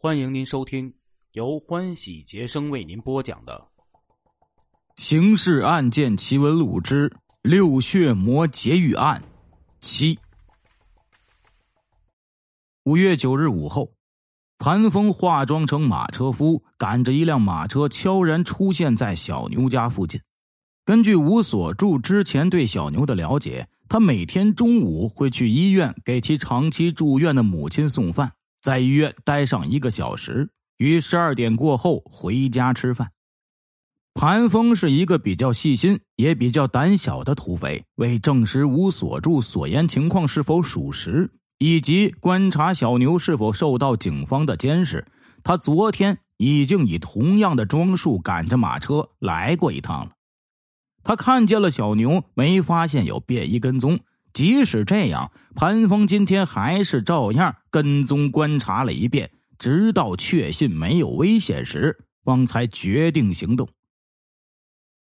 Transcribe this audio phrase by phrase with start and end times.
[0.00, 0.94] 欢迎您收听
[1.32, 3.66] 由欢喜杰生为您播讲的
[5.02, 9.20] 《刑事案件奇闻录之六血魔劫狱案》
[9.80, 10.16] 七。
[12.84, 13.90] 五月九日午后，
[14.58, 20.20] 盘峰化妆成马车夫，赶着一辆马车悄然出现在小牛家附近。
[20.84, 28.34] 根据吴所柱之前对小牛的了解，他每天中午会去医院给其长期住院的母亲送饭。
[28.60, 33.12] 在医院待上一个小时，于十二点过后回家吃饭。
[34.14, 37.84] 盘峰是一个比较细心也比较胆小的土匪。
[37.94, 45.06] 为证实吴所柱所言情况是否属实，以及观察小牛是否受到警方的监视，
[45.44, 50.10] 他昨天已经以同样的装束赶着马车来过一趟了。
[51.04, 54.00] 他看见了小牛，没发现有便衣跟踪。
[54.32, 63.68] 即使这样，潘峰今天还是照样跟踪观察了一遍，直到确信没有危险时，方才决定行动。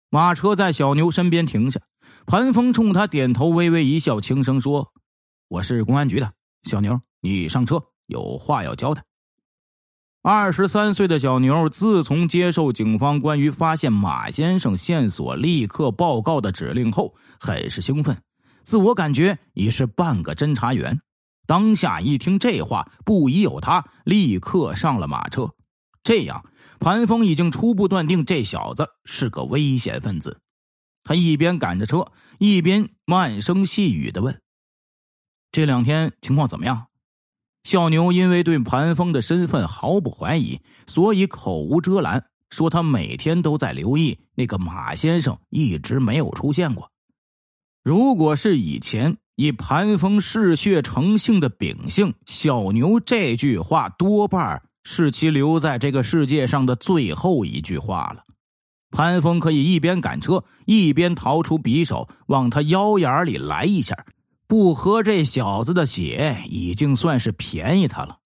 [0.09, 1.81] 马车在小牛身边停下，
[2.25, 4.93] 潘峰冲他点头，微微一笑，轻声说
[5.49, 6.31] ：“我是公安局的，
[6.63, 9.03] 小牛，你上车，有话要交代。”
[10.23, 18.17] 二十三岁的小牛，自从接受警方关于发现马先生线索立刻报告的指令后，很是兴奋。
[18.67, 20.99] 自我感觉已是半个侦查员，
[21.45, 25.49] 当下一听这话，不疑有他，立刻上了马车。
[26.03, 26.43] 这样，
[26.77, 30.41] 盘峰已经初步断定这小子是个危险分子。
[31.05, 34.41] 他一边赶着车，一边慢声细语的问
[35.49, 36.87] ：“这两天情况怎么样？”
[37.63, 46.91] 小牛因为对盘峰的身份毫不怀疑，所以口无遮拦，说他每天都在留意那个马先生，一直没有出现过。
[47.87, 58.25] 如果是以前以盘峰嗜血成性的秉性，小牛这句话多半是其留在这个世界上的最后一句话了。
[58.91, 64.05] 潘峰可以一边赶车，一边掏出匕首往他腰眼里来一下，
[64.49, 68.17] 不喝这小子的血已经算是便宜他了。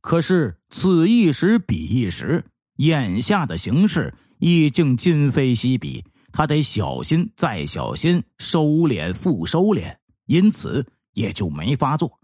[0.00, 6.06] 可是此一时彼一时，眼下的形势已经今非昔比。
[6.32, 9.96] 他得小心，再小心，收敛，复收敛，
[10.26, 12.18] 因此也就没发作，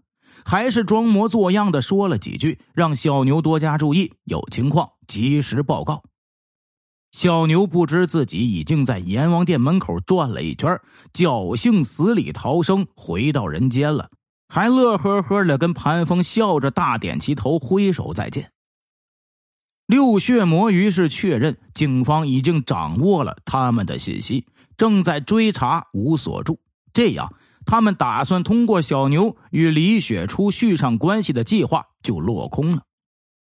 [0.45, 6.03] 还是装模作样的说了几句，让小牛多加注意，有情况及时报告。
[7.11, 10.79] 小牛不知自己已经在阎王殿门口转了一圈，
[11.13, 14.09] 侥幸死里逃生，回到人间了，
[14.49, 18.51] 还乐呵呵的跟潘峰笑着大点齐头，挥手再见。
[19.87, 26.59] 六血魔于是确认，警方已经掌握了他们的信息，正在追查吴所柱。
[26.91, 27.33] 这样，
[27.65, 32.81] 他们打算通过小牛与李雪初续上关系的计划就落空了。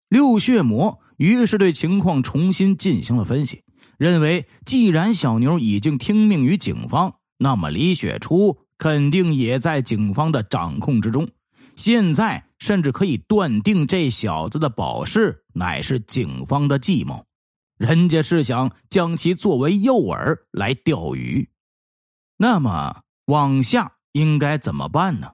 [0.09, 3.63] 六血魔于是对情况重新进行了分析，
[3.97, 11.29] 认为既然小牛已经听命于警方，那么李雪初肯定也在警方的掌控之中。
[11.77, 17.23] 现在甚至可以断定，这小子的保释乃是警方的计谋，
[17.77, 21.47] 人家是想将其作为诱饵来钓鱼。
[22.37, 25.31] 那么往下应该怎么办呢？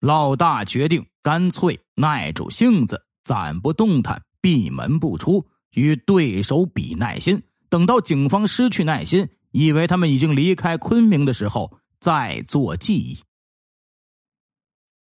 [0.00, 7.40] 老大决定干脆耐住性子，暂不动弹，闭门不出，与对手比耐心。
[7.68, 13.18] 等到警方失去耐心，以为他们已经离开昆明的时候，再做记忆。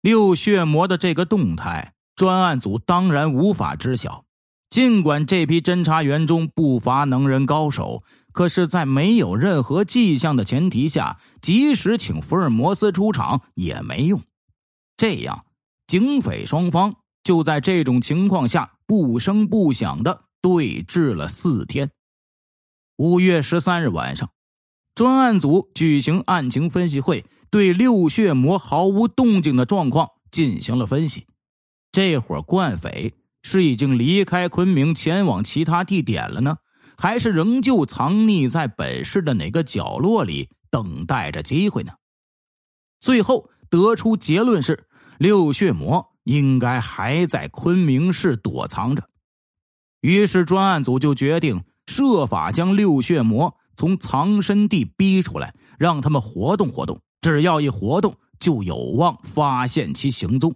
[0.03, 4.25] 六血魔的这个动态，专案组当然无法知晓。
[4.69, 8.03] 尽管这批侦查员中不乏能人高手，
[8.33, 14.21] 可是，在没有任何迹象的前提下，即使请福尔摩斯出场也没用。
[14.97, 15.45] 这样，
[15.87, 21.93] 警匪双方就在这种情况下不声不响的对峙了四天。
[22.97, 24.31] 五月十三日晚上，
[24.97, 27.25] 专案组举行案情分析会。
[27.53, 31.27] 对六血魔毫无动静的状况进行了分析，
[31.93, 36.57] 这伙惯匪是已经离开昆明前往其他地点了呢，
[36.97, 41.93] 还是仍旧藏匿在本市的哪个角落里等待着机会呢？
[43.01, 44.87] 最后得出结论是，
[45.19, 49.07] 六血魔应该还在昆明市躲藏着。
[50.01, 56.99] 于是专案组就决定设法将六血魔从藏身地逼出来，让他们活动活动。
[57.23, 60.55] 只要一活动，就有望发现其行踪。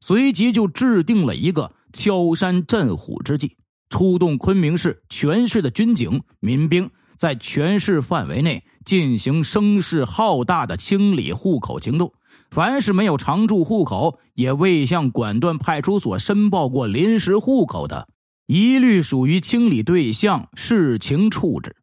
[0.00, 3.56] 随即就制定了一个敲山震虎之计，
[3.88, 12.12] 出动昆明市全市的军警、民兵，在全市范围内进行声势浩大的清理户口行动，
[12.50, 18.08] 凡是没有常住户口，也未向管段派出所申报过临时户口的，
[18.46, 21.76] 一律属于清理对象，视情处置。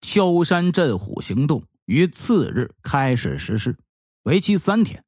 [0.00, 3.74] 敲山震虎行动于次日开始实施，
[4.24, 5.02] 为期三天。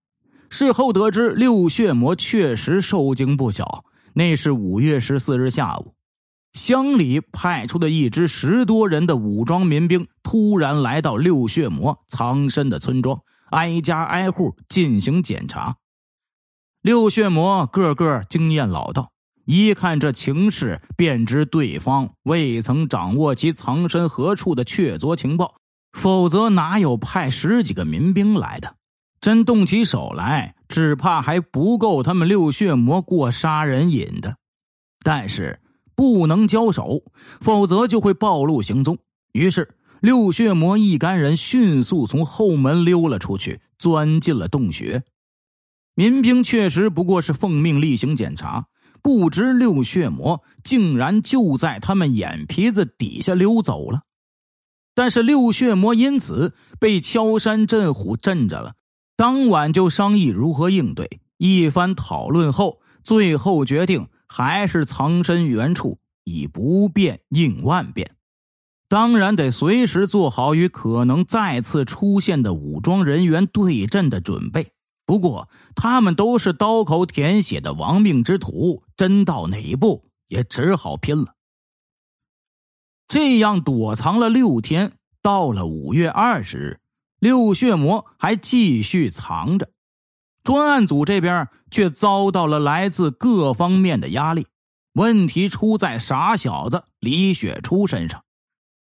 [0.49, 3.85] 事后得知，六血魔确实受惊不小。
[4.15, 5.95] 那是五月十四日下午，
[6.55, 15.77] 乡里派出的一支十多人的武装民兵突然来到六血魔藏身的村庄，挨家挨户进行检查。
[16.81, 19.13] 六血魔个个经验老道，
[19.45, 25.60] 一看这情势，便知对方未曾掌握其藏身何处的确凿情报，
[25.93, 28.77] 否则哪有派十几个民兵来的？
[29.21, 34.37] 真动起手来，只怕还不够他们六血魔过杀人瘾的。
[35.03, 35.61] 但是
[35.95, 37.03] 不能交手，
[37.41, 38.99] 否则就会暴露行踪。
[39.33, 45.03] 于是六血魔一干人迅速从后门溜了出去，钻进了洞穴。
[45.95, 48.69] 民兵确实不过是奉命例行检查，
[49.03, 54.01] 不知六血魔竟然就在他们眼皮子底下溜走了。
[54.95, 58.75] 但是六血魔因此被敲山震虎震着了。
[59.17, 68.13] 当晚就商议如何应对，一番讨论后，最后决定还是藏身原处，以不变应万变。
[68.89, 74.73] 当然得随时做好与可能再次出现的武装人员对阵的准备。
[75.07, 81.35] 不过，他们都是刀口舔血的亡命之徒，真到哪一步也只好拼了。
[83.11, 86.79] 这样躲藏了六天，到了五月二十日。
[87.19, 89.69] 六血魔还继续藏着，
[90.45, 94.47] 专案组这边却遭到了来自各方面的压力。
[94.93, 98.23] 问题出在傻小子李雪初身上。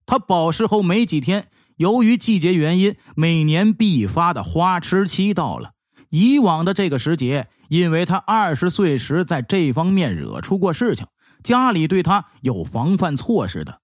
[0.06, 5.72] 他保释后没几天，由于季节原因，每年必发的花痴期到了。
[6.12, 11.08] 以往的这个时节，因为他二十岁时在这方面惹出过事情，
[11.44, 13.80] 家里对他有防范措施的。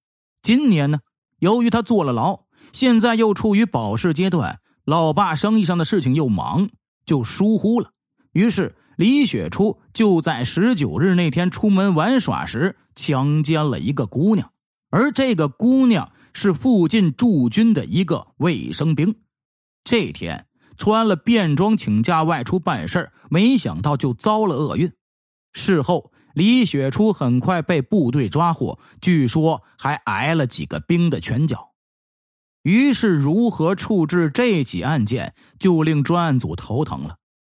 [0.50, 1.02] 今年呢，
[1.38, 2.46] 由于他坐了牢。
[2.74, 6.70] 现在又处于保释阶段，老爸生意上的事情又忙，
[7.06, 7.92] 就疏忽了。
[8.32, 14.52] 于是李雪初就在十九日那天出门玩耍时强奸了一个姑娘，
[14.90, 19.18] 而这个姑娘是附近驻军的一个卫生兵。
[19.84, 20.48] 这天
[20.78, 24.92] 穿了便装请假外出办事没想到就遭了厄运。
[25.54, 31.72] 事后李雪初很快被部队抓获，据说还挨了几个兵的拳脚。
[32.64, 37.16] 于是，如何处置这起案件，就令专案组头疼了。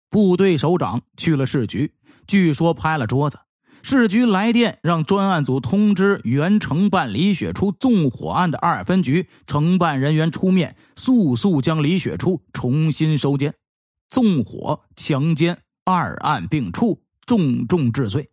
[0.10, 1.94] 部队首长去了市局，
[2.26, 3.40] 据说拍了桌子。
[3.82, 13.54] 市局来电让专案组通知原承办李雪初纵火案的二分局承办人员出面，速速将李雪初重新收监。
[14.08, 18.30] 纵火、强奸二案并处，重重治罪。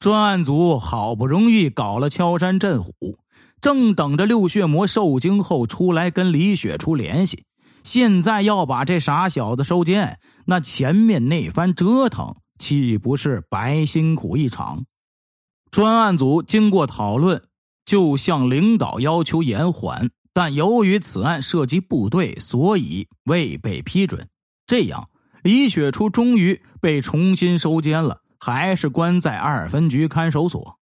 [0.00, 3.18] 专案组好不容易搞了敲山震虎。
[3.60, 7.44] 正等着六血魔受惊后出来跟李雪初联系，
[7.84, 14.86] 现在要把这傻小子收监，那前面那番折腾岂不是白辛苦一场？
[15.70, 17.42] 专案组经过讨论，
[17.84, 24.26] 就向领导要求延缓，但由于此案涉及部队，所以未被批准。
[24.66, 25.06] 这样，
[25.42, 30.80] 李雪初终于被重新收监了，还是关在二分局看守所。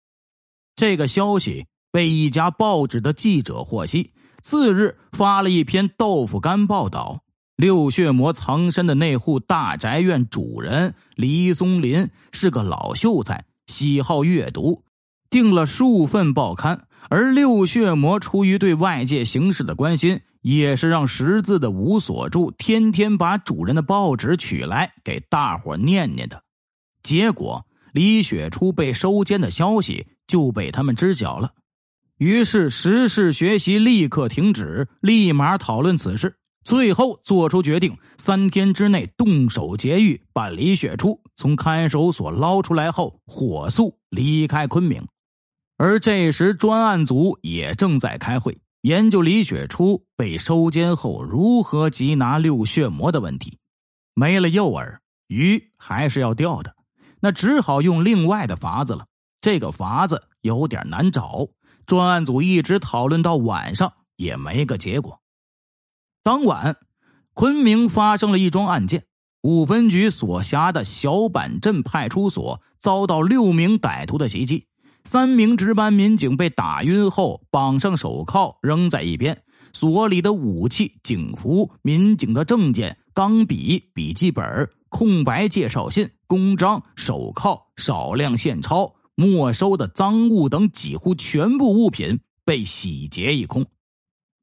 [0.76, 1.66] 这个消息。
[1.92, 7.22] 被一家报纸的记者获悉，次日发了一篇豆腐干报道。
[7.56, 14.84] 六血魔藏身的那户大宅院主人李松林是个老秀才，喜好阅读，
[15.30, 16.86] 订了数份报刊。
[17.08, 26.44] 而六血魔出于对外界形势的关心，也是让识字的吴所柱天天把主人的报纸取来给大伙念念的。
[27.06, 31.54] 结果，李雪初被收监的消息就被他们知晓了。
[32.18, 36.36] 于是，时事学习立刻停止，立马讨论此事。
[36.64, 45.06] 最后做出决定：三天之内动手劫狱，把李雪初从看守所捞出来后，火速离开昆明。
[45.78, 53.60] 而这时，专案组也正在开会，研究李雪初被收监后如何缉拿六血魔的问题。
[54.16, 54.98] 没了诱饵，
[55.28, 56.75] 鱼还是要钓的，
[57.20, 59.06] 那只好用另外的法子了。
[59.42, 61.48] 这个法子有点难找。
[61.86, 65.20] 专案组一直讨论到晚上，也没个结果。
[66.24, 66.78] 当晚，
[67.36, 69.06] 昆明发生了一桩案件：
[69.44, 74.66] 五分局所辖的小板镇派出所遭到六名歹徒的袭击，
[75.04, 93.66] 三名值班民警被打晕后绑上手铐扔在一边，所里的武器、警服、民警的证件钢笔、笔记本、空白介绍信、公章、手铐、少量现钞、没收的赃物等几乎全部物品被洗劫一空。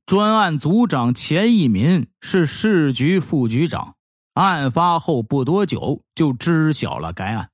[0.06, 3.94] 专案组长钱一民是市局副局长，
[4.34, 7.50] 案发后不多久就知晓了该案。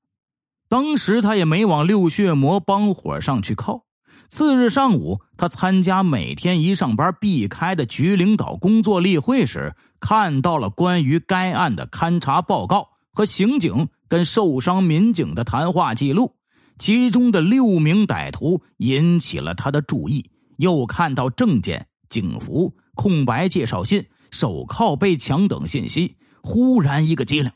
[0.68, 3.84] 当时他也没往六血魔帮伙上去靠。
[4.28, 16.36] 次日上午，他参加每天一上班必开的局领导工作例会时，看到了关于该案的勘查报告和刑警跟受伤民警的谈话记录，
[16.78, 20.30] 其中的六名歹徒引起了他的注意。
[20.58, 27.50] 又看到证件、警服、空白介绍信、手铐被抢等信息，忽然一个机灵：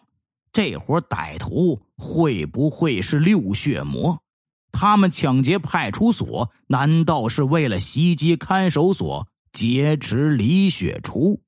[0.52, 4.18] 这伙歹徒会不会是六血魔？
[4.72, 11.40] 他们抢劫派出所，难道是为了袭击看守所、劫持李雪初？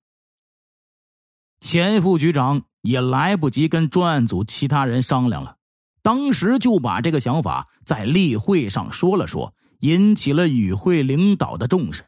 [1.61, 5.56] 钱副局长也来不及跟专案组其他人商量了，
[6.02, 12.04] 当时就把这个想法在例会上说了说，引起了与会领导的重视。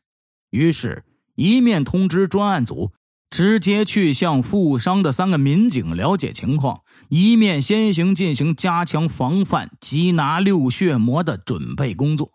[0.51, 1.05] 于是，
[1.35, 2.93] 一面通知专案组。
[3.29, 12.31] 直接去向负伤的三个民警了解情况，一面先行进行加强防范、缉拿六血魔的准备工作。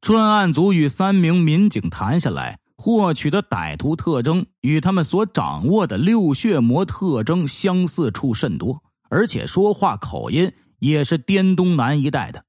[0.00, 12.44] 专案组与三名民警谈下来，获取的歹徒特征与他们所掌握的六血魔特征相似处甚多，而且说话口音也是滇东南一带的，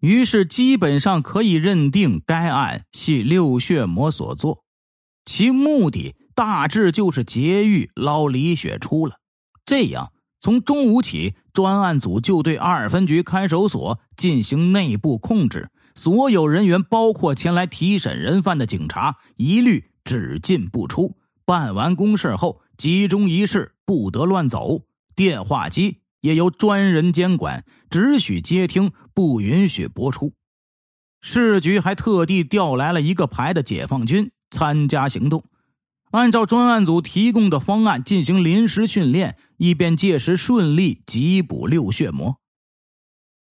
[0.00, 4.64] 于是基本上可以认定该案系六血魔所做，
[5.24, 6.14] 其目的。
[6.32, 9.16] 大致就是劫狱捞李雪出了。
[9.66, 21.16] 这样，从中午起，专案组就对二分局看守所进行内部控制，所有人员，包括前来提审人犯的警察，一律只进不出。
[21.44, 24.82] 办完公事后，集中一室，不得乱走。
[25.16, 30.32] 电话机也由专人监管，只许接听，不允许播出。
[31.20, 35.44] 市局还特地调来了一个排的解放军参加行动。
[36.12, 42.39] 按照专案组提供的方案进行临时训练，以便届时顺利缉捕六血魔。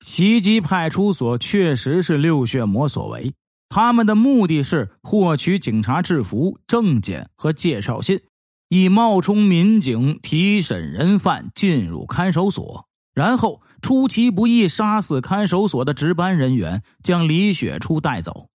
[0.06, 3.34] 袭击派出所确实是六血魔所为，
[3.70, 8.22] 他们的目的是获取警察制服、证件和介绍信，
[8.70, 18.48] 以冒充民警提审人犯进入看守所，然后出其不意杀死看守所的值班人员，将李雪初带走。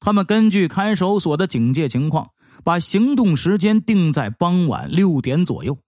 [0.00, 2.28] 他们根据看守所的警戒情况。
[2.64, 5.78] 把行动时间定在傍晚六点左右，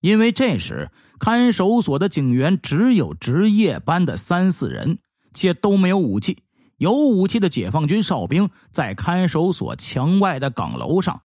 [0.00, 0.90] 因为这时
[1.22, 4.98] 看守所的警员只有值夜班的三四人，
[5.32, 6.38] 且都没有武器。
[6.78, 11.20] 有武器的解放军哨兵在看守所墙外的岗楼上，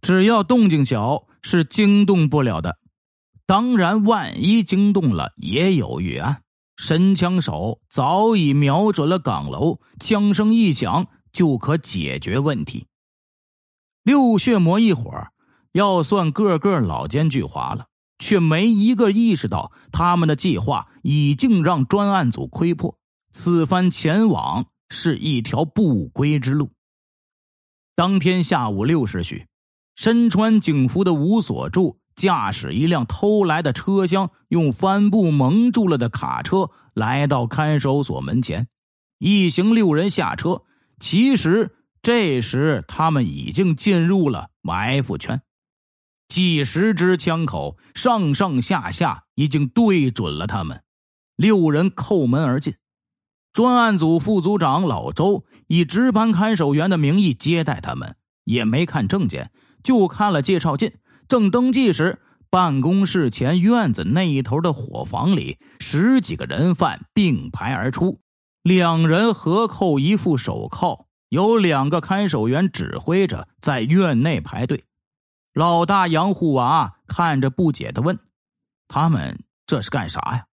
[0.00, 2.78] 只要动静小，是惊动不了的。
[3.44, 6.40] 当然，万一惊动了，也有预案，
[6.78, 12.86] 神枪手早已瞄准了岗楼，枪声一响，就可解决问题。
[14.02, 15.12] 六血魔一伙
[15.72, 17.88] 要算个个老奸巨猾了，
[18.22, 22.96] 却没一个意识到他们的计划已经让专案组窥破。
[23.32, 26.70] 此番前往是一条不归之路。
[27.96, 29.46] 当天下午六时许，
[29.96, 38.68] 身穿警服的吴所柱驾驶一辆偷来的车厢，用帆布蒙住了的卡车来到看守所门前，
[39.18, 40.62] 一行六人下车。
[41.00, 41.76] 其实。
[42.04, 45.40] 这时，他们已经进入了埋伏圈，
[46.32, 50.82] 几十支枪口上上下下已经对准了他们。
[51.36, 52.76] 六人叩门而进，
[53.52, 59.50] 专案组副组长老周以值班看守员的名义接待他们，也没看证件，
[59.84, 60.94] 就看了介绍信。
[61.28, 68.20] 正登记时，办公室前院子那一头的伙房里，十几个人犯并排而出，
[68.62, 71.08] 两人合扣一副手铐。
[71.28, 74.84] 有两个看守员指挥着在院内排队，
[75.54, 78.18] 老大杨护娃看着不解的问
[78.88, 80.46] ：“他们这是干啥呀？”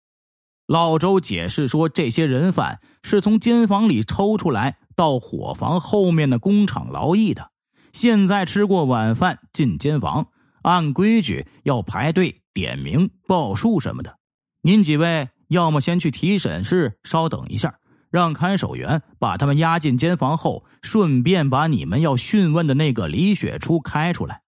[0.67, 7.51] 老周解释说：“这些人犯是从监房里抽出来到伙房后面的工厂劳役的，
[7.93, 10.29] 现在吃过晚饭进监房，
[10.63, 14.19] 按规矩要排队点名报数什么的。
[14.63, 17.79] 您几位要么先去提审室稍等一下。”
[18.11, 24.41] 让看守员把他们押进监房后，顺便把你们要讯问的那个李雪初开出来。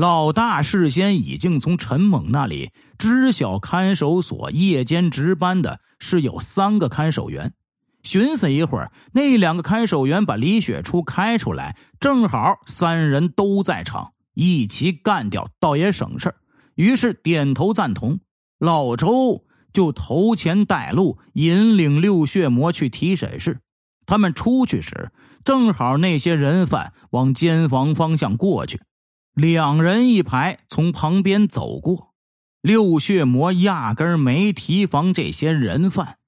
[0.00, 7.52] 老大事先已经从陈猛那里知晓看守所夜间值班的是有三个看守员，
[8.02, 16.34] 寻思一会儿，那两个看守员把李雪初开出来，正好三人都在场，一起干掉，倒也省事
[16.76, 18.20] 于是点头赞同。
[18.58, 23.60] 老周就头前带路，引领六血魔去提审室。
[24.06, 25.12] 他们出去时，
[25.44, 28.80] 正好那些人犯往监房方向过去，
[29.34, 32.14] 两人一排从旁边走过。
[32.60, 36.18] 六血魔压根没提防这些人犯，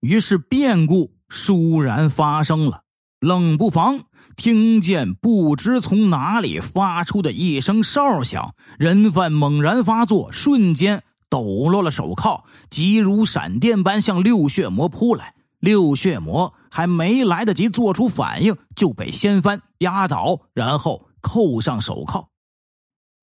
[0.00, 2.84] 于是变故倏然发生了。
[3.20, 4.00] 冷不防
[4.36, 15.34] 听见不知从哪里发出的一声哨响，人犯猛然发作，瞬间抖落了手铐，急如闪电般向六血魔扑来。
[15.58, 22.28] 六血魔还没来得及做出反应，就被掀翻、压倒，然后扣上手铐。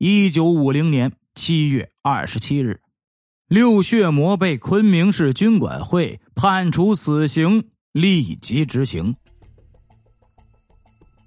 [0.03, 2.81] 一九五零年七月二十七日，
[3.47, 9.15] 六血魔被昆明市军管会判处死刑，立即执行。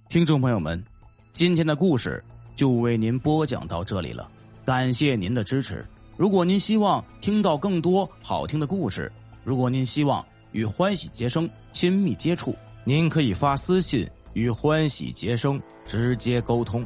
[0.09, 0.85] 听众朋友们，
[1.33, 2.21] 今天的故事
[2.57, 4.28] 就为您播讲到这里了，
[4.64, 5.87] 感谢您的支持。
[6.16, 9.09] 如果您希望听到更多好听的故事，
[9.45, 10.26] 如果您希望。
[10.50, 16.85] 与欢喜杰生亲密接触，您可以发私信与欢喜杰生直接沟通。